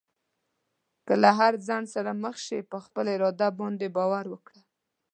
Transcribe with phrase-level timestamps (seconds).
[1.05, 4.59] که له هر خنډ سره مخ شې، په خپل اراده باندې باور وکړه.